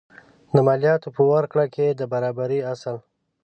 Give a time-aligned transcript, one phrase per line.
[0.53, 2.95] د مالیاتو په ورکړه کې د برابرۍ اصل.